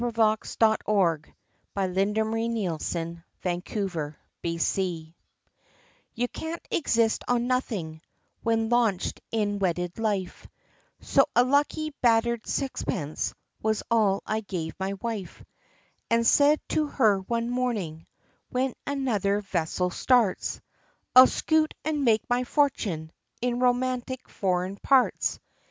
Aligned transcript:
[Illustration: 0.03 0.47
The 1.75 3.17
Lucky 3.45 3.63
Sixpence] 3.69 4.07
YOU 6.15 6.27
can't 6.27 6.67
exist 6.71 7.23
on 7.27 7.45
nothing, 7.45 8.01
when 8.41 8.69
launched 8.69 9.21
in 9.31 9.59
wedded 9.59 9.99
life 9.99 10.47
So 11.01 11.27
a 11.35 11.43
lucky 11.43 11.93
battered 12.01 12.47
sixpence, 12.47 13.35
was 13.61 13.83
all 13.91 14.23
I 14.25 14.39
gave 14.39 14.73
my 14.79 14.93
wife, 14.93 15.43
And 16.09 16.25
said 16.25 16.59
to 16.69 16.87
her 16.87 17.19
one 17.19 17.51
morning, 17.51 18.07
"When 18.49 18.73
another 18.87 19.41
vessel 19.41 19.91
starts 19.91 20.59
I'll 21.15 21.27
scoot, 21.27 21.75
and 21.85 22.03
make 22.03 22.27
my 22.27 22.43
fortune, 22.43 23.11
in 23.39 23.59
romantic 23.59 24.27
foreign 24.27 24.77
parts." 24.77 25.39